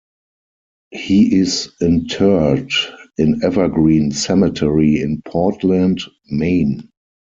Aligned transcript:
He 0.89 1.37
is 1.37 1.73
interred 1.79 2.71
in 3.19 3.43
Evergreen 3.43 4.11
Cemetery 4.11 4.99
in 4.99 5.21
Portland, 5.21 6.01
Maine. 6.27 6.89